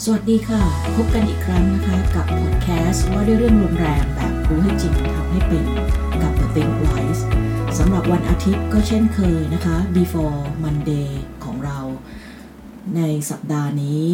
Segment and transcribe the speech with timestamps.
[0.00, 0.62] สวัสดีค่ะ
[0.96, 5.64] พบกันอีกครั้งนะคะ กับพอดแคสต์ว่าด้วยเรื่องโรงแรมแบบรู้ให้จริงทำให้เป็น
[6.22, 7.22] กับ The Think Wise
[7.78, 11.10] สำหรับวันอาทิตย์ก็เช่นเคยนะคะ Before Monday
[11.44, 11.78] ของเรา
[12.96, 13.00] ใน
[13.30, 14.06] สัปดาห์นี้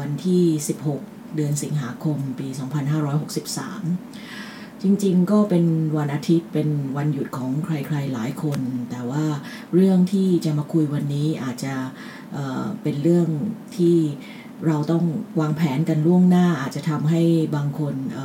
[0.00, 0.42] วันที่
[0.90, 2.48] 16 เดือนสิงหาคม ปี
[4.04, 5.64] 2563 จริงๆ ก็เป็น
[5.96, 8.60] วันอาทิตย์เป็นวันหยุดของใคร ๆ หลายคน
[8.90, 9.24] แต่ว่า
[9.74, 11.74] เรื่องที่จะมาคุยวันนี้อาจจะ
[12.32, 13.28] เเป็นเรื่อง
[13.76, 13.98] ที่
[14.66, 15.04] เราต้อง
[15.40, 17.22] วางแผนกันล่วงหน้าอาจจะทำให้
[17.56, 18.16] บางคนเ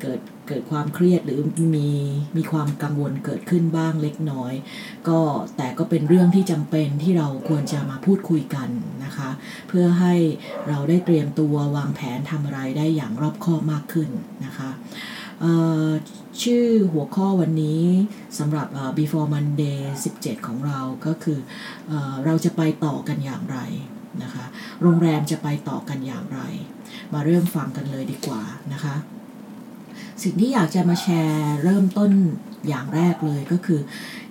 [0.00, 1.40] เกิดเกิดความเครียดหรือ
[1.76, 1.90] มี
[2.36, 4.52] มีความกังวลเกิดขึ้นบ้างเล็กน้อย
[5.08, 5.20] ก็
[5.56, 8.68] แต่ก็เป็นเรื่องที่จำเป็นที่เราควรจะมาพูดคุยกัน
[9.04, 9.30] นะคะ
[9.68, 10.14] เพื่อให้
[10.68, 14.10] เราได้เตรียมตัววางแผนทำอะไรได้อย่างรอบคอบมากขึ้น
[14.44, 14.70] นะคะ
[16.42, 17.82] ชื่อหัวข้อวันนี้
[18.38, 18.66] สำหรับ
[18.98, 19.80] before Monday
[20.16, 21.38] 17 ของเราก็คือ
[21.90, 21.92] อ
[22.24, 23.58] เราจะไปต่อกันอย่างไร
[24.22, 24.44] นะคะ
[24.82, 26.40] โรงแรมจะไปต่อกันอย่างไร
[27.12, 28.96] มาเริ่มฟังกันเลยดีกว่านะคะ
[30.22, 32.10] สิ่งที่อยากจะมาแชร์เริ่มต้น
[32.68, 33.80] อย่างแรกเลยก็คือ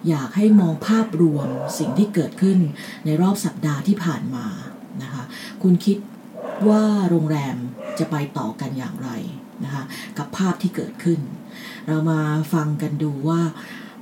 [0.10, 1.48] อยากให้มองภาพรวม
[1.80, 2.60] สิ่งที่เกิดขึ้น
[3.06, 4.48] ในรอบสัปดาห์ที่ผ่านมา
[5.04, 5.24] นะคะ
[5.64, 5.98] คุณคิด
[6.70, 7.56] ว่าโรงแรม
[8.00, 9.10] จะไปต่อกันอย่างไร
[9.64, 9.84] นะคะ
[10.18, 11.20] กับภาพที่เกิดขึ้น
[11.88, 12.20] เรามา
[12.54, 13.42] ฟังกันดูว่า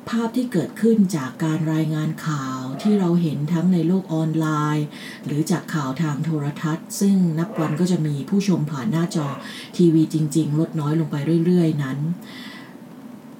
[0.09, 4.87] ภาพที่เกิดขึ้นจากการรายงานข่าวที่เราเห็นทั้งในโลกออนไลน์
[5.25, 9.27] หรือจากข่าวทางโทรทัศน์ ซึ่งนับวันก็จะมีผู้ชมผ่านหน้าจอ
[9.77, 11.97] ทีวีจริง ๆ ลดน้อยลงไปเรื่อย ๆ นั้น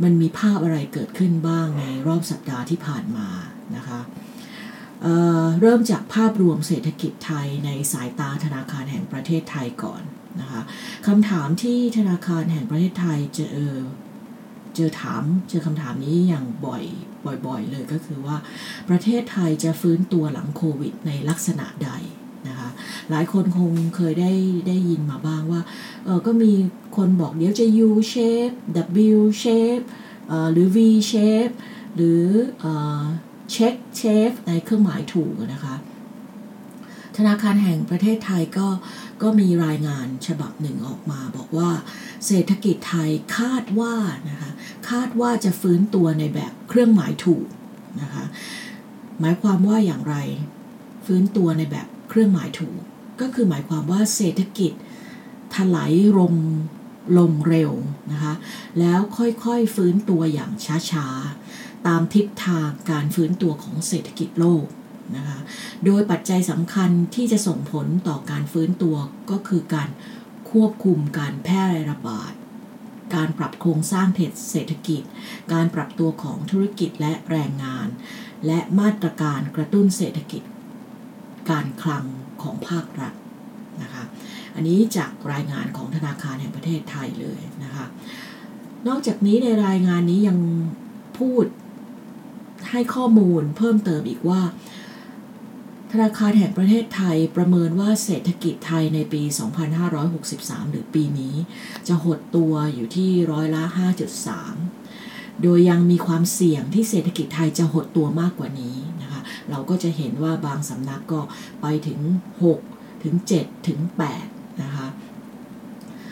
[0.04, 3.30] มันมีภาพอะไรเกิดขึ้นบ้างในรอบสัปดาห์ที่ผ่านมา
[3.76, 4.00] นะคะ
[5.04, 10.04] เเริ่มจากภาพรวมเศรษฐกิจไทยในสายตาธนาคารแห่งประเทศไทยก่อน
[10.42, 10.62] นะคะ
[11.08, 13.78] คำถามที่ธนาคารแห่งประเทศไทยจะเออ
[14.76, 16.84] เจอถามเจอคำถามนี้อย่างบ่อย
[17.46, 18.38] บ่อยๆเลยก็คือว่า
[18.90, 21.92] ประเทศไทยจะฟื้นตัวหลังโควิดในลักษณะใด
[22.48, 22.70] นะคะ
[23.10, 24.32] หลายคนคงเคยได้
[24.68, 25.62] ได้ยินมาบ้างว่า
[26.06, 26.52] เออก็มี
[26.98, 28.56] คนบอกเดี๋ยวจะ U shape
[29.18, 29.86] W shape
[30.52, 30.78] หรือ V
[31.12, 31.54] shape
[31.96, 32.24] หรือ
[33.56, 35.76] check shape ในเครื่องหมายถูกนะคะ
[37.18, 38.68] ธนาคารแห่งประเทศไทยก็
[39.22, 41.70] ก็มีรายงานฉบับหนึ่งออกมา บอกว่า
[42.26, 43.96] เศรษฐกิจไทยคาดว่า
[44.30, 44.52] นะคะ
[44.90, 47.48] คาดว่าจะฟื้นตัวในแบบเครื่องหมายถูก
[48.02, 48.26] นะคะ
[49.20, 50.16] หมายความว่าอย่างไร
[51.06, 52.80] ฟื้นตัวในแบบเครื่องหมายถูก
[53.22, 54.72] ก็คือหมายความว่าเศรษฐกิจ
[55.56, 56.34] ถลายลง
[57.18, 57.72] ลงเร็ว
[58.12, 58.34] นะคะ
[58.80, 60.52] แล้วค่อยๆฟื้นตัวอย่าง
[60.92, 64.66] ช้าๆ ตามทิศทางการฟื้นตัวของเศรษฐกิจโลก
[65.16, 65.40] นะคะ
[65.86, 68.96] โดยปัจจัยสำคัญที่จะส่งผลต่อการฟื้นตัว
[69.32, 69.90] ก็คือการ
[70.52, 72.34] ควบคุมการแพร่ระบาด
[73.16, 74.08] การปรับโครงสร้าง
[74.52, 75.02] เศรษฐกิจ
[75.54, 77.88] การปรับตัวของธุรกิจและแรงงาน
[78.48, 80.44] และมาตรการกระตุ้นเศรษฐกิจ
[81.50, 82.06] การคลัง
[82.42, 83.14] ของภาครัฐ
[83.82, 84.04] นะคะ
[84.56, 87.86] อันนี้จากรายงานของธนาคารแห่งประเทศไทยเลยนะคะ
[88.88, 90.38] นอกจากนี้ในรายงานนี้ยัง
[91.20, 91.46] พูด
[92.72, 94.42] ให้ข้อมูลเพิ่มเติมอีกว่า
[95.96, 99.22] ธนาคารแห่งประเทศไทยประเมินว่าเศรษฐกิจไทยในปี
[99.98, 101.36] 2563 หรือปีนี้
[101.88, 103.64] จะหดตัวอยู่ที่ร้อยละ
[104.48, 111.22] 5.3 โดยยังมีความเสี่ยงที่เศรษฐกิจไทยจะหดตัวมากกว่านี้นะคะ เราก็จะเห็นว่าบางสำนักก็
[111.62, 112.00] ไปถึง
[112.52, 113.80] 6 ถึง 7 ถึง
[114.22, 114.88] 8 นะคะ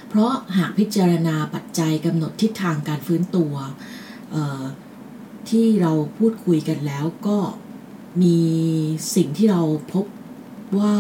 [0.08, 3.54] เพราะหากพิจารณาปัจจัยกำหนดทิศทางการฟื้นตัว
[5.50, 7.38] ที่เราพูดคุยกันแล้วก็
[8.22, 8.40] มี
[9.16, 9.62] สิ่งที่เรา
[9.94, 10.06] พบ
[10.80, 10.98] ว่า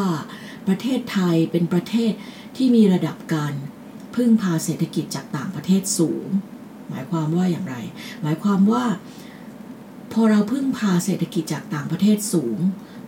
[0.68, 2.12] ประเทศไทยเป็นประเทศ
[2.58, 3.54] ที่มีระดับการ
[4.16, 6.28] พึ่งพาเศรษฐกิจจากต่างประเทศสูง
[6.90, 7.76] หมายความว่าอย่างไร
[8.22, 8.86] หมายความว่า
[10.14, 12.58] พอเราพึ่งพาเศรษฐกิจจากต่างประเทศสูง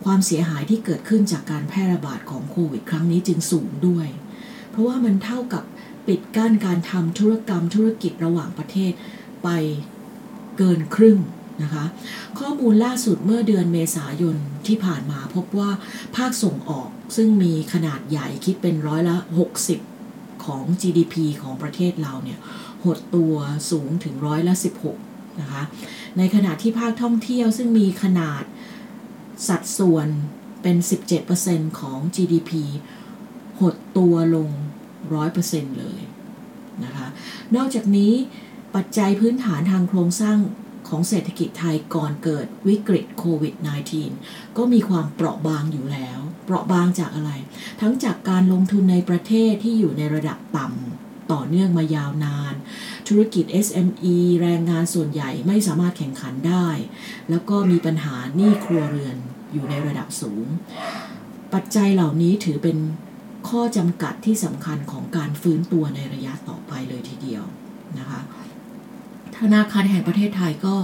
[0.04, 4.08] ความเสียหายที่เกิดขึ้นจากการแพร่ระบาดของโควิด ครั้งนี้จึงสูงด้วย
[4.70, 5.64] เพราะว่ามันเท่ากับ
[6.06, 8.92] ปิดกั้นการทำธุรกรรมธุรกิจระหว่างประเทศ
[9.44, 9.48] ไป
[10.58, 11.18] เกินครึ่ง
[11.62, 11.84] นะคะ
[12.38, 15.70] ข้อมูลล่าสุดเมื่อเดือนเมษายนที่ผ่านมาพบว่า
[16.16, 19.16] ภาคส่งออกซึ่งมีขนาดใหญ่คิดเป็นร้อยละ
[19.80, 22.38] 60 ของ GDP ของประเทศเราเนี่ย
[22.84, 23.34] หดตัว
[23.70, 24.54] สูงถึงร้อยละ
[24.96, 25.62] 16 นะคะ
[26.18, 28.42] ในขณะที่ภาคท่องเที่ยวซึ่งมีขนาด
[29.48, 30.06] สัดส่วน
[30.62, 30.76] เป็น
[31.28, 32.52] 17%ของ GDP
[33.60, 34.50] หดตัวลง
[35.14, 36.00] 100%เลย
[36.84, 37.06] นะคะ
[37.56, 38.12] นอกจากนี้
[38.74, 40.38] ปัจจัยพื้นฐานทางโครงสร้าง
[40.88, 43.54] ของเศรษฐกิจไทยก่อนเกิดวิกฤตโควิด
[44.06, 47.32] -19 ก็มีความเปราะบางอยู่แล้ว เปราะบางจากอะไร
[47.80, 52.54] ทั้งจากการลงทุนในประเทศที่อยู่ในระดับต่ำต่อเนื่องมายาวนาน
[53.08, 56.68] ธุรกิจ SME แรงงานส่วนใหญ่ไม่สามารถแข่งขันได้
[57.30, 59.16] แล้วก็มีปัญหาหนี้ครัวเรือน
[59.52, 60.46] อยู่ในระดับสูง
[61.54, 62.78] ปัจจัยเหล่านี้ถือเป็น
[63.48, 67.44] ข้อจำกัดที่สำคัญของการฟื้นตัวในระยะต่อไปเลยทีเดียว
[67.98, 68.20] นะคะ
[69.38, 70.74] ธนาคารแห่งประเทศไทยก็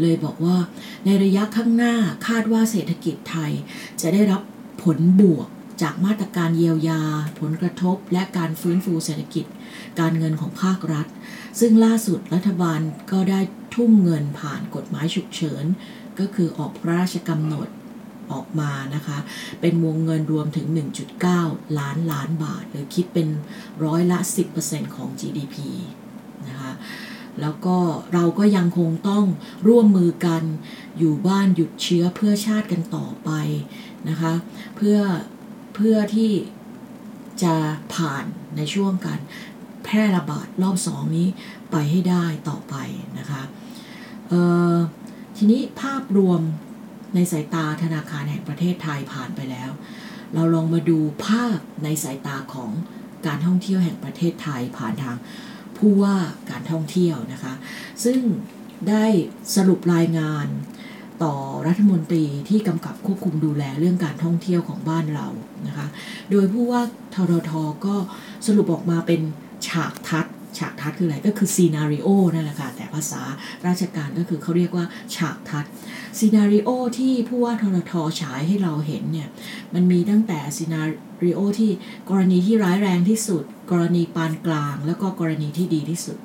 [0.00, 0.56] เลยบอกว่า
[1.04, 1.94] ในระยะข้างหน้า
[2.28, 3.52] คาดว่าเศรษฐกิจไทย
[4.00, 4.42] จะได้รับ
[4.82, 5.48] ผลบวก
[5.82, 7.02] จากมาตรการเยียวยา
[7.40, 9.46] ผลกระทบและการฟื้นฟูเศรษฐกิจ
[10.00, 11.06] การเงินของภาครัฐ
[11.60, 12.80] ซึ่งล่าสุดรัฐบาล
[13.12, 13.40] ก็ได้
[13.74, 15.64] ทุ่มเงินผ่านกฎหมายฉุกเฉิน
[16.18, 17.68] ก็คือออกพระราชกำหนด
[18.32, 19.18] ออกมานะคะ
[19.60, 20.66] เป็นวงเงินรวมถึง
[21.22, 23.28] 1.9 ล้านล้านบาท หรือคิดเป็น
[23.84, 24.18] ร้อยละ
[24.56, 25.56] 10%ของ GDP
[27.40, 27.76] แล้วก็
[28.14, 29.24] เราก็ยังคงต้อง
[29.68, 30.42] ร่วมมือกัน
[30.98, 33.30] อยู่บ้านหยุดเชื้อเพื่อชาติกันต่อไป
[34.08, 34.32] นะคะ
[34.76, 34.98] เพื่อ
[35.74, 36.32] เพื่อที่
[37.42, 37.54] จะ
[37.94, 38.24] ผ่าน
[38.56, 39.20] ในช่วงการ
[39.84, 41.28] แพร่ระบาดรอบสองนี้
[41.70, 42.74] ไปให้ได้ต่อไป
[43.18, 43.42] นะคะ
[45.36, 46.40] ทีนี้ภาพรวม
[47.14, 49.70] ในสายตาธนาคารแห่งประเทศไทยผ่านไปแล้ว
[50.34, 52.70] เราลองมาดูภาพในสายตาของ
[53.26, 55.16] การท่องเที่ยวแห่งประเทศไทยผ่านทาง
[55.78, 56.16] ผู้ว่า
[56.50, 57.54] การท่องเที่ยวนะคะ
[58.04, 58.20] ซึ่ง
[58.88, 59.04] ได้
[59.56, 60.46] สรุปรายงาน
[61.22, 61.34] ต่อ
[61.66, 65.28] รัฐมนตรีที่กำกับควบคุมดูแลเรื่องการท่องเที่ยวของบ้านเรา
[65.66, 65.86] นะคะ
[66.30, 66.82] โดยผู้ว่า
[67.14, 67.52] ธปท
[67.86, 67.96] ก็
[68.46, 69.20] สรุปออกมาเป็น
[69.68, 70.26] ฉากทัศน์
[70.58, 73.22] ฉากทัศน์คืออะไรก็คือ scenario นั่นแหละค่ะ แต่ภาษา
[73.66, 74.86] ราชการก็คือเขาเรียกว่า
[75.16, 79.28] ฉากทัศน์ scenario ที่ผู้ว่าธปทฉายให้เราเห็นเนี่ย
[79.74, 81.70] มันมีตั้งแต่ scenario ที่
[82.10, 86.18] กรณีที่ร้ายแรงที่สุด กรณีปานกลาง แล้วก็กรณีที่ดีที่สุด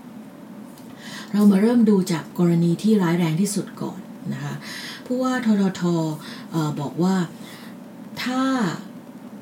[1.33, 3.99] เรามาเริ่มดูจากกรณีที่ร้ายแรงที่สุดก่อน
[4.33, 4.53] นะคะ
[5.05, 5.95] ผู้ว่าทรทอ
[6.79, 7.15] บอกว่า
[8.23, 8.41] ถ้า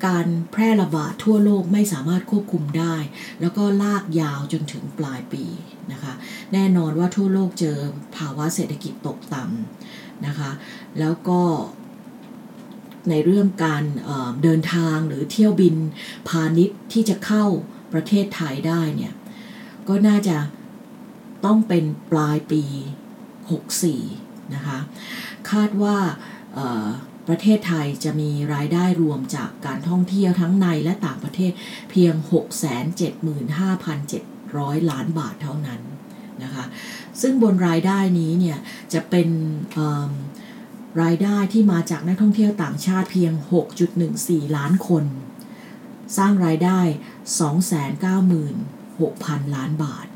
[0.06, 2.96] การแพร่ระบาดทั่วโลกไม่สามารถควบคุมได้
[3.42, 5.44] แล้วก็ลากยาวจนถึงปลายปี
[5.92, 6.14] นะคะ
[6.54, 7.78] แน่นอนว่าทั่วโลกเจอ
[8.16, 10.52] ภาวะเศรษฐกิจตกต่ำนะคะ
[11.00, 11.42] แล้วก็
[13.10, 15.76] ในเรื่องการเเดินทางหรือเที่ยวบิน
[16.30, 17.46] พาณิชย์ที่จะเข้า
[17.94, 19.14] ประเทศไทยได้เนี่ย
[19.88, 20.38] ก็น่าจะ
[21.46, 22.64] ต้องเป็นปลายปี
[23.60, 24.80] 64 นะคะ
[25.52, 25.98] คาดว่า
[27.28, 31.52] ประเทศไทยจะมีรายได้รวมจากการท่องเที่ยวทั้งในและต่างประเทศ
[31.90, 32.14] เพียง
[33.54, 35.82] 675,700 ล้านบาทเท่านั้น
[36.44, 36.66] นะคะ
[37.22, 38.58] ซึ่งบนรายได้นี้เนี่ย
[38.94, 39.30] จะเป็น
[41.02, 43.34] รายได้ที่มาจากนักท่องเที่ยวต่างชาติเพียง
[43.94, 45.06] 6.14 ล้านคน
[46.18, 46.80] สร้างรายได้
[48.18, 50.08] 296,000 ล้านบาท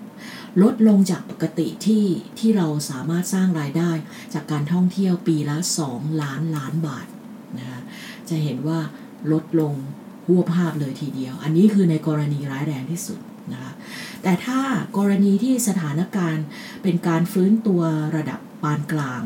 [0.63, 2.05] ลดลงจากปกติที่
[2.39, 3.91] ที่เราสามารถสร้างรายได้
[4.33, 5.57] จากการท่องเที่ยวปีละ
[5.89, 7.07] 2 ล้านล้านบาท
[7.57, 7.81] นะคะ
[8.29, 8.79] จะเห็นว่า
[9.31, 9.73] ลดลง
[10.27, 13.19] หัวภาพเลยทีเดียว อันนี้คือในกรณีร้ายแรงที่สุด
[13.53, 13.73] นะคะ
[14.23, 14.59] แต่ถ้า
[14.97, 16.45] กรณีที่สถานการณ์
[16.83, 17.81] เป็นการฟื้นตัว
[18.15, 19.23] ระดับปานกลาง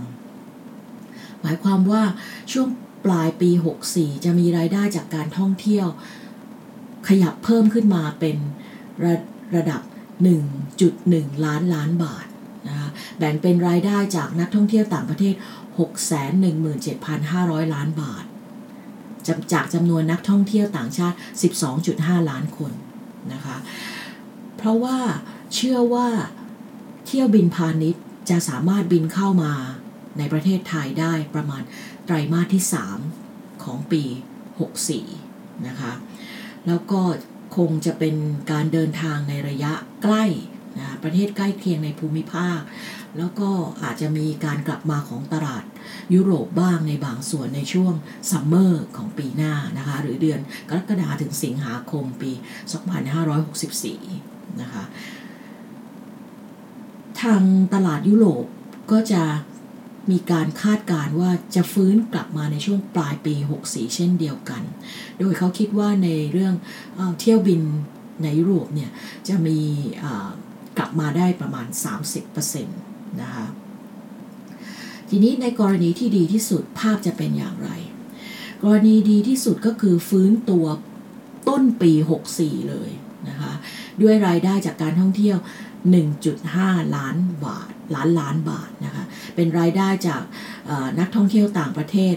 [1.41, 2.03] หมายความว่า
[2.51, 2.67] ช่วง
[3.05, 3.49] ปลายปี
[3.87, 5.87] 64 จะมีรายได้จากการท่องเที่ยว
[7.07, 8.37] ขยับเพิ่มขึ้นมาเป็น
[9.03, 9.13] ระ
[9.55, 9.81] ระดับ
[10.23, 12.25] 1.1 ล้านล้านบาท
[12.67, 15.35] นะคะแบ่งเป็นรายได้จากนักท่องเที่ยวต่างประเทศ
[16.59, 18.23] 617,500 ล้านบาท
[19.53, 21.17] จากจำนวนนักท่องเที่ยวต่างชาติ
[21.71, 22.71] 12.5 ล้านคน
[23.33, 23.57] นะคะ
[24.57, 24.97] เพราะว่า
[25.55, 26.07] เชื่อว่า
[27.05, 29.53] เที่ยวบินพาณิชย์จะสามารถบินเข้ามา
[30.17, 31.61] ในประเทศไทยได้ประมาณ
[32.05, 32.63] ไตรมาสที่
[33.13, 34.03] 3 ของปี
[34.85, 35.93] 64 นะคะ
[36.67, 37.01] แล้วก็
[37.57, 38.15] คงจะเป็น
[38.51, 39.71] การเดินทางในระยะ
[40.03, 40.25] ใกล้
[40.77, 42.59] นะประเทศใกล้เคียงในภูมิภาค
[43.17, 43.49] แล้วก็
[43.83, 45.63] อาจจะมีการกลับมาของตลาด
[46.13, 47.93] ยุโรปบ้างในบางส่วนในช่วง
[48.31, 50.39] ซัมเมอร์ของปีหน้านะคะหรือเดือน
[50.69, 52.31] กรกฎาถึงสิงหาคมปี
[53.65, 54.83] 2564 นะคะ
[57.21, 57.41] ทาง
[57.73, 58.45] ตลาดยุโรป
[58.91, 59.23] ก็จะ
[60.11, 63.35] มีการคาดการว่าจะฟื้นกลับมาในช่วงปลายปี
[63.65, 64.63] 64 เช่นเดียวกัน
[65.19, 66.53] โดยเขาคิดว่าในเรื่อง
[67.19, 67.61] เที่ยวบิน
[68.23, 68.91] ในยุโรปเนี่ย
[69.27, 69.59] จะมี
[70.77, 71.67] กลับมาได้ประมาณ
[72.23, 73.45] 30%นะคะ
[75.09, 77.69] ทีนี้ในกรณีที่ดีที่สุดภาพจะเป็นอย่างไร
[78.63, 80.65] กรณีดีที่สุดก็คือฟื้นตัว
[81.49, 81.91] ต้นปี
[82.31, 82.89] 64 เลย
[83.29, 83.53] นะคะ
[84.01, 85.37] ด้วยรายได้จากการท่องเที่ยว
[86.17, 88.84] 1.5 ล้านบาทล้านล้านบาทน
[89.35, 90.21] เป็นรายได้จาก
[90.99, 92.15] นักท่องเที่ยวต่างประเทศ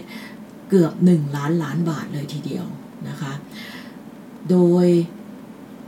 [0.69, 2.65] เกือบ 1 ล้านล้านบาทเลยทีเดียว
[3.09, 3.33] นะคะ
[4.49, 4.87] โดย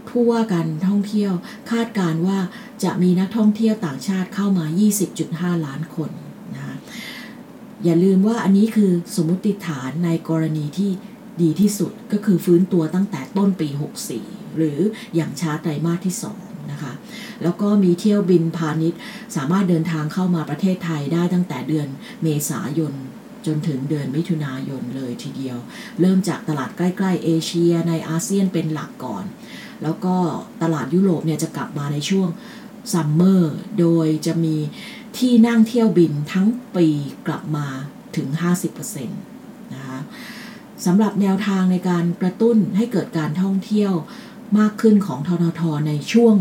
[0.10, 1.34] ผู้ว่าการท่องเที่ยว
[1.72, 2.40] คาดการว่า
[2.84, 4.66] จะมีนักท่องเที่ยวต่างชาติเข้ามา
[5.16, 6.12] 20.5 ล้านคน
[6.56, 6.76] นะคะ
[7.84, 10.92] อย่าลืมว่าอันนี้คือสมมติฐานในกรณีที่
[11.42, 13.70] ดีที่สุดก็คือฟื้นตัวตั้งแต่ต้นปี
[14.14, 14.80] 64 หรือ
[15.16, 16.51] อย่างช้าไตรมาสที่ 2
[17.44, 19.00] แล้วก็มีเที่ยวบินพาณิชย์
[19.36, 21.88] สามารถเดินทางเข้ามาประเทศไทยได้ตั้งแต่เดือน
[22.24, 22.94] เมษายน
[23.46, 25.58] จนถึงเดือนมิถุนายนเลยทีเดียว
[26.02, 29.26] เริ่มจากตลาดใกล้ๆเอเชียในอาเซียนเป็นหลักก่อน
[29.84, 30.16] แล้วก็
[30.62, 32.28] ตลาดยุโรปเนี่ยจะกลับมาในช่วง
[32.94, 34.56] ซัมเมอร์โดยจะมี
[35.18, 36.88] ที่นั่งเที่ยวบินทั้งปี
[37.28, 37.68] กลับมา
[38.16, 38.28] ถึง
[39.02, 40.00] 50%นะคะ
[40.86, 43.94] สำหรับแนวทางในการกระตุ้นให้เกิดการท่องเที่ยว
[44.60, 46.36] มากขึ้นของทททในช่วง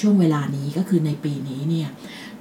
[0.00, 1.88] ช่วงเวลานี้ก็คือในปีนี้เนี่ย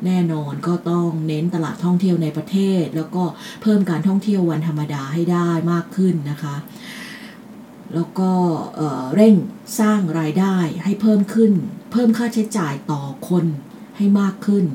[0.05, 3.23] แน่นอนก็ต้องเน้นตลาดท่องเที่ยวในประเทศ แล้วก็
[3.61, 6.55] เพิ่มการท่องเที่ยววันธรรมดาให้ได้มากขึ้นนะคะ
[7.95, 8.31] แล้วก็
[9.15, 9.35] เร่ง
[9.79, 11.51] สร้างรายได้ให้เพิ่มขึ้น
[11.91, 13.45] เพิ่มค่าใช้จ่ายต่อคน
[13.97, 14.65] ให้มากขึ้น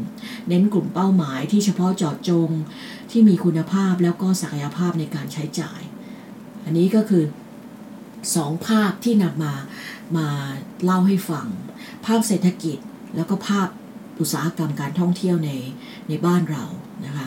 [0.49, 2.51] เน้นกลุ่มเป้าหมายที่เฉพาะเจาะจง
[3.11, 5.81] ที่มีคุณภาพแล้วก็ศักยภาพในการใช้จ่าย
[6.65, 7.25] อันนี้ก็คือ
[8.35, 9.55] สองภาพที่นำมา
[10.17, 10.29] มา
[10.85, 11.47] เล่าให้ฟัง
[12.07, 12.79] ภาพเศรษฐกิจ
[13.17, 13.69] แล้วก็ภาพ
[14.21, 15.51] อุตสาหกรรมการท่องเที่ยวใน
[16.09, 16.65] ในบ้านเรา
[17.07, 17.27] นะคะ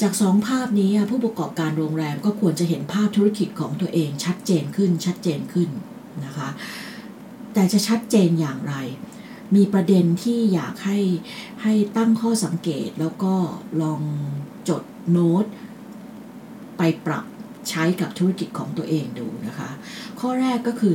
[0.00, 5.68] จากสองภาพนี้ผู้ประกอบการโรงแรมก็ควรจะเห็นภาพธุรกิจของตัวเองชัดเจนขึ้นชัดเจนขึ้น
[6.24, 6.48] นะคะ
[7.54, 8.74] แต่จะชัดเจนอย่างไร
[9.56, 11.00] มีประเด็นที่อยากให้
[11.62, 13.34] ให้ตั้งข้อสังเกตแล้วก็
[13.82, 14.02] ลอง
[14.68, 15.44] จดโน้ต
[16.78, 17.24] ไปปรับ
[17.68, 19.70] ใช้กับธุรกิจของตัวเองดูนะคะ
[20.20, 20.94] ข้อแรกก็คือ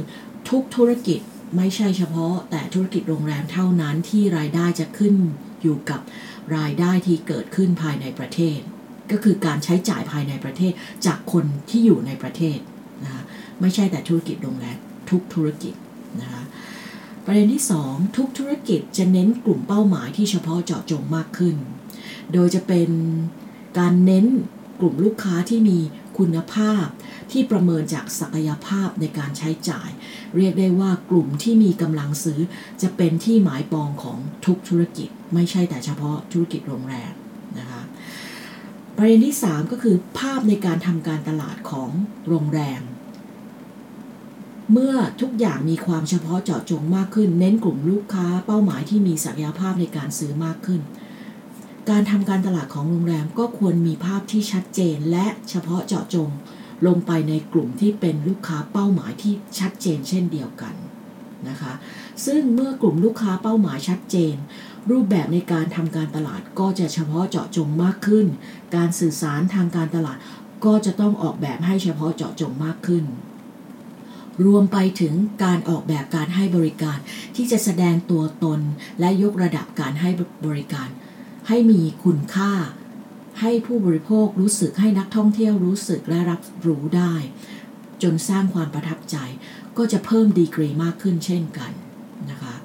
[0.49, 1.19] ทุกธุรกิจ
[1.55, 5.15] ไม่ใช่เฉพาะแต่ธุรกิจโรงแรมเท่านั้นที่รายได้จะขึ้น
[5.61, 6.01] อยู่กับ
[6.57, 8.59] รายได้ที่เกิดขึ้นภายในประเทศ
[9.11, 10.73] ก็คือการใช้จ่ายภายในประเทศ
[11.05, 12.59] จากคนที่อยู่ในประเทศ
[13.03, 13.23] นะคะ
[13.61, 14.77] ไม่ใช่แต่ธุรกิจโรงแรม
[15.09, 15.73] ทุกธุรกิจ
[16.21, 16.43] นะคะ
[17.25, 21.55] ประเด็นที่ 2 ทุกธุรกิจจะเน้นกลุ่มเป้าหมายที่เฉพาะเจาะจงมากขึ้น
[22.33, 22.89] โดยจะเป็น
[23.79, 24.25] การเน้น
[24.79, 25.79] กลุ่มลูกค้าที่มี
[26.17, 26.85] คุณภาพ
[27.31, 29.89] ที่ประเมินจากศักยภาพในการใช้จ่าย
[30.35, 32.39] เรียกได้ว่ากลุ่มที่มีกำลังซื้อ
[32.81, 37.13] จะเป็นที่หมายปองของทุกธุรกิจ ไม่ใช่แต่เฉพาะธุรกิจโรงแรม
[37.59, 37.81] นะคะ
[38.97, 41.89] ประเด็นที่ 3 ก็คือภาพในการทำการตลาดของ
[42.27, 42.81] โรงแรม
[44.71, 50.81] เมื่อทุกอย่างมีความเฉพาะเจาะจงมากขึ้น เน้นกลุ่มลูกค้าเป้าหมายที่มีศักยภาพในการซื้อมากขึ้น
[51.89, 56.29] การทำการตลาดของโรงแรมก็ควรมีภาพที่ชัดเจนและเฉพาะเจาะจง
[56.87, 60.75] ลงไปในกลุ่มที่เป็นลูกค้าเป้าหมายที่ชัดเจนเช่นเดียวกัน
[61.49, 61.73] นะคะ
[62.25, 64.35] ซึ่งเมื่อกลุ่มลูกค้าเป้าหมายชัดเจน
[64.91, 68.27] รูปแบบในการทำการตลาดก็จะเฉพาะเจาะจงมากขึ้น
[68.75, 70.17] การสื่อสารทางการตลาด
[70.65, 73.05] ก็จะต้องออกแบบให้เฉพาะเจาะจงมากขึ้น
[74.45, 75.13] รวมไปถึง
[75.43, 76.97] การออกแบบการให้บริการ
[77.35, 78.59] ที่จะแสดงตัวตน
[78.99, 80.09] และยกระดับการให้
[80.45, 80.89] บริการ
[81.47, 82.51] ให้มีคุณค่า
[83.41, 87.13] ให้ผู้บริโภครู้สึกให้นักท่องเที่ยวรู้สึกและรับรู้ได้
[88.03, 89.17] จนสร้างความประทับใจ
[89.77, 91.71] ก็จะเพิ่มดีกรีมากขึ้นเช่นกัน
[92.29, 92.55] นะคะ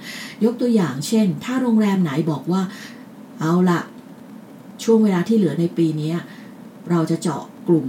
[0.44, 2.62] ยกตัวอย่างเช่น ถ้าโรงแรมไหนบอกว่า
[3.40, 3.80] เอาละ
[4.84, 6.12] ช่วงเวลาที่เหลือในปีนี้
[6.90, 7.86] เราจะเจาะกลุ่ม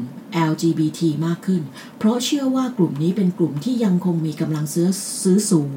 [0.49, 1.61] LGBT มากขึ้น
[1.97, 4.87] เพราะเชื่อว่ากลุ่มนี้เป็นกลุ่มที่ยังคงมีกำลังซื้อ
[5.23, 5.73] ซื้อสูง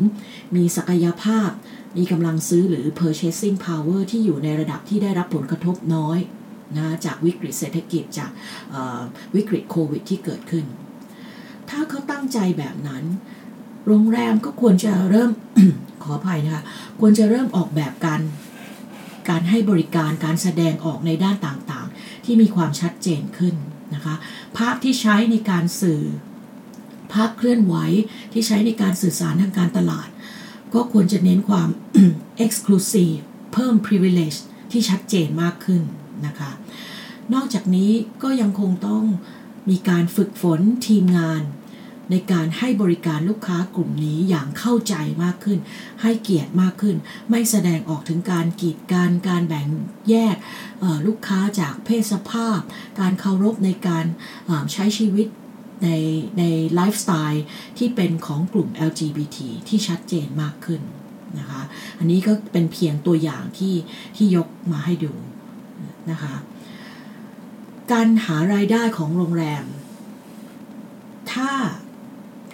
[0.57, 1.51] มีศักยภาพ
[1.97, 6.19] มีกำลังซื้อหรือ purchasing power ที่อยู่ในระดับที่ได้รับผลกระทบน้อย
[6.79, 8.31] นะจากวิกฤตเศรษฐกิจจาก
[9.35, 10.65] วิกฤตโควิดที่เกิดขึ้น
[11.71, 13.05] ถ้าเขาตั้งใจแบบนั้น
[13.87, 15.31] โรงแรมก็ควรจะเริ่ม
[16.03, 16.65] ขออภัยนะคะ
[17.01, 18.21] ควรจะเริ่มออกแบบการ
[19.29, 23.55] การให้บริการการแสดงออกในด้านต่างๆ ที่มีความชัดเจนขึ้น
[23.95, 24.15] นะคะ
[24.57, 26.03] ภาพที่ใช้ในการสื่อ
[27.13, 27.75] ภาพเคลื่อนไหว
[28.33, 30.09] ที่ใช้ในการสื่อสารทางการตลาด
[30.75, 31.69] ก็ควรจะเน้นความ
[32.45, 33.21] exclusive
[33.53, 34.39] เพิ่ม privilege
[34.73, 35.83] ที่ชัดเจนมากขึ้น
[36.27, 36.51] นะคะ
[37.35, 39.05] นอกจากนี้ก็ยังคงต้อง
[39.71, 41.43] มีการฝึกฝนทีมงาน
[42.11, 45.59] ในการให้บริการลูกค้ากลุ่มนี้อย่างเข้าใจมากขึ้น
[46.03, 46.97] ให้เกียรติมากขึ้น
[47.31, 49.69] ไม่แสดงออกถึงการกีดการการแบ่ง
[50.11, 50.37] แยก
[51.07, 52.61] ลูกค้าจากเพศสภาพ
[53.01, 54.05] การเคารพในการ
[54.73, 55.27] ใช้ชีวิต
[55.83, 55.89] ใน
[56.39, 56.43] ใน
[56.75, 57.45] ไลฟ์สไตล์
[57.79, 59.39] ที่เป็นของกลุ่ม LGBT
[59.69, 60.81] ที่ชัดเจนมากขึ้น
[61.39, 61.63] นะคะ
[61.99, 63.75] อันนี้ก็เป็นเพียงตัวอย่างที่
[64.17, 65.13] ที่ยกมาให้ดู
[66.11, 66.35] นะคะ
[67.93, 69.65] การหารายได้ของโรงแรม
[71.33, 71.53] ถ้า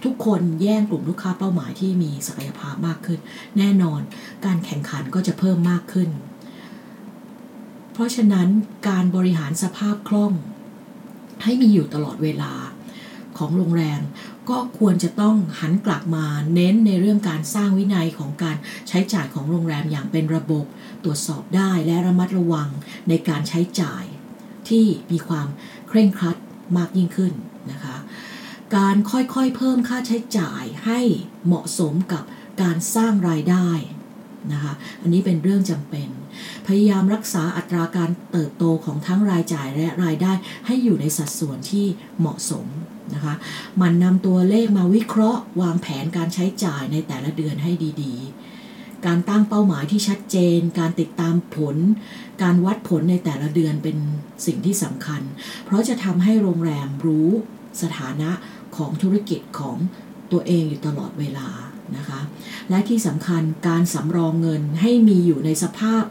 [0.04, 3.20] ทุกคนแย่งกลุ่มลูกค้าเป้าหมายที่มีศักยภาพมากขึ้น
[3.58, 4.00] แน่นอน
[4.44, 6.10] การแข่งขันก็จะเพิ่มมากขึ้น
[7.92, 8.48] เพราะฉะนั้น
[8.88, 10.32] การบริหารสภาพคล่อง
[11.42, 12.52] ให้มีอยู่ตลอดเวลา
[13.38, 14.02] ของโรงแรม
[14.50, 18.56] ก็ควรจะต้องหันกลับมาเน้นในเรื่องการสร้างวินัยของการ
[18.88, 20.64] ใช้จ่ายของโรงแรมอย่างเป็นระบบ
[21.04, 22.68] ตรวจสอบได้และระมัดระวัง
[23.08, 24.04] ในการใช้จ่าย
[24.70, 25.48] ที่มีความ
[25.88, 26.36] เคร่งครัด
[26.76, 27.32] มากยิ่งขึ้น
[27.70, 27.96] นะคะ
[28.76, 31.00] การค่อยๆเพิ่มค่าใช้จ่ายให้
[31.46, 32.24] เหมาะสมกับ
[32.62, 33.68] การสร้างรายได้
[34.52, 36.08] นะคะอันนี้เป็นเรื่องจำเป็น
[36.66, 40.32] พยายามรักษาอัตราการเติบโตของทั้งรายจ่ายและรายได้
[40.66, 41.86] ให้อยู่ในสัดส่วนที่
[42.20, 42.66] เหมาะสม
[43.14, 43.34] นะคะ
[43.80, 47.70] มันนำตัวเลขมาวิเคราะห์ วางแผนการใช้จ่ายในแต่ละเดือนให้
[48.02, 48.39] ดีๆ
[49.06, 51.76] การตั้งเป้าหมายที่ชัดเจน การติดตามผล
[52.42, 53.96] การวัดผลในแต่ละเดือนเป็น
[54.46, 55.22] สิ่งที่สำคัญ
[55.64, 57.28] เพราะจะทำให้โรงแรมรู้
[57.82, 58.30] สถานะ
[58.76, 59.76] ของธุรกิจของ
[60.32, 61.48] ตัวเองอยู่ตลอดเวลา
[61.96, 62.20] นะคะ
[62.70, 66.04] และที่สำคัญการสำรองเงินให้มีอยู่ในสภาพ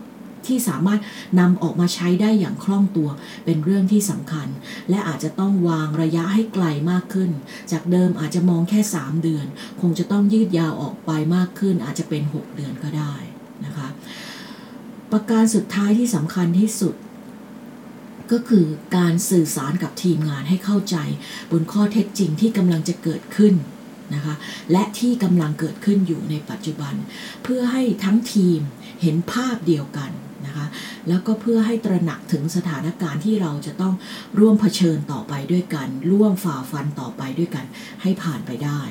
[0.47, 1.01] ที่สามารถ
[1.39, 3.09] นำออกมาใช้ได้อย่างคล่องตัว
[3.45, 4.47] เป็นเรื่องที่สำคัญ
[4.89, 7.31] และอาจจะต้องวางระยะให้ไกลมากขึ้น
[7.71, 9.45] จากเดิมอาจจะมองแค่ 3 เดือน
[9.81, 13.15] คงจะต้องยืดยาวออกไปมากขึ้น อาจจะเป็น 6 เดือนก็ได้
[13.65, 13.87] นะคะ
[15.11, 16.95] ประการสุดท้ายที่สำคัญที่สุด
[18.31, 18.65] ก็คือ
[18.97, 20.97] การสื่อสารกับทีมงานให้เข้าใจ
[21.51, 23.53] บนข้อเท็จจริงที่กำลังจะเกิดขึ้น
[24.13, 24.35] นะคะ
[24.71, 26.93] และที่กำลังเกิดขึ้นอยู่ในปัจจุบัน
[27.43, 28.59] เพื่อให้ทั้งทีม
[29.01, 30.11] เห็นภาพเดียวกัน
[30.45, 30.65] นะคะ
[31.07, 33.93] แล้วก็เพื่อให้ตระหนักถึงสถานการณ์ที่เราจะต้อง
[34.39, 37.65] ร่วมเผชิญต่อไปด้วยกัน ร่วมฝ่าฟันต่อไปด้วยกัน
[38.01, 38.81] ให้ผ่านไปได้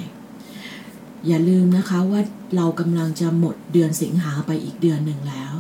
[1.27, 2.21] อย่าลืมนะคะว่า
[2.57, 5.53] เรากำลังจะหมดเดือนสิงหาไปอีกเดือนหนึ่งแล้ว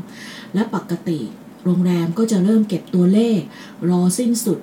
[0.54, 1.20] และปกติ
[1.64, 3.40] โรงแรมก็จะเริ่มเก็บตัวเลข
[3.90, 4.58] รอสิ้นสุด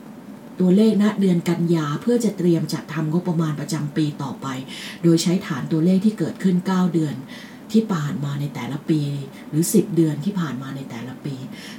[0.59, 4.47] ตัวเลขณเดือนกันยาเพื่อจะเตรียมจัดทำงบประมาณประจำปีต่อไป
[5.03, 7.15] โดยใช้ฐานตัวเลขที่เกิดขึ้น 9 เดือน
[7.73, 9.01] ที่ผ่านมาในแต่ละปี
[9.49, 11.35] หรือ 10 เดือนที่ผ่านมาในแต่ละปี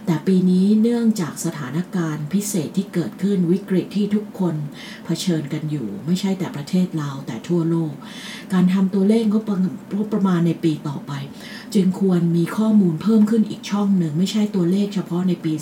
[0.06, 4.54] แต่ปีนี้เนื่องจากสถานการณ์พิเศษที่เกิดขึ้นวิกฤตที่ทุกคน
[5.04, 7.94] เผชิญกันอยู่ ไม่ใช่แต่ประเทศลาแต่ทั่วโลก
[8.52, 9.44] การทำตัวเลขงบ
[10.12, 11.12] ประมาณในปีต่อไป
[11.74, 15.52] จึงควรมีข้อมูลเพิ่มขึ้นอีกช่องหนึ่ง ไม่ใช่ตัวเลขเฉพาะในปี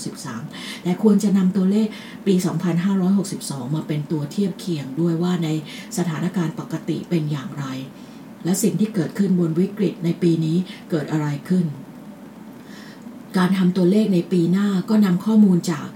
[0.00, 1.86] 2563 แต่ควรจะนำตัวเลข
[2.26, 2.34] ปี
[3.04, 5.48] 2562 มาเป็นตัวเทียบเคียงด้วยว่าใน
[5.98, 7.66] สถานการณ์ปกติเป็นอย่างไร
[8.44, 10.56] และสิ่งที่เกิดขึ้นบนวิกฤตในปีนี้
[10.90, 11.66] เกิดอะไรขึ้น
[13.38, 15.86] การทำตัวเลขในปีหน้าก็นำข้อมูลจาก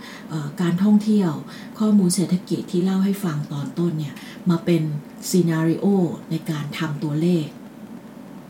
[0.63, 1.31] การท่องเที่ยว
[1.79, 4.15] ข้อมูลเศรษฐกิจที่เล่าให้ฟังตอนต้นเนี่ย
[4.51, 4.83] มาเป็น
[5.31, 5.87] ซีนารีโอ
[6.31, 7.47] ในการทำตัวเลข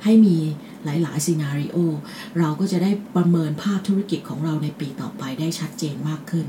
[0.04, 0.36] ให้มี
[0.84, 1.76] หลายๆซีนารีโอ
[2.38, 6.46] เราก็จะได้ประเมินภาพธุรกิจของเราในปีต่อไปได้ชัดเจนมากขึ้น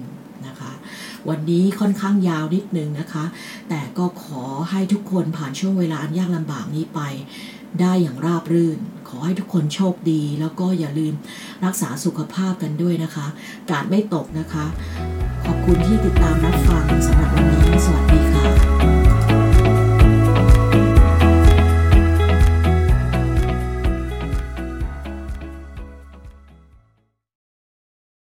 [1.29, 3.25] วันนี้ค่อนข้างยาวนิดนึงนะคะ
[3.69, 6.99] แต่ก็ขอให้ทุกคนผ่านช่วงเวลาอันยากลำบากนี้ไป
[7.81, 11.13] ได้อย่างราบรื่น ขอให้ทุกคนโชคดี แล้วก็อย่าลืม
[11.65, 13.27] รักษาสุขภาพกันด้วยนะคะ
[13.71, 14.65] การไม่ตกนะคะ
[15.45, 18.74] ขอบคุณที่ติดตามรับฟังสำหรับวันนี้ สวัสดีค่ะ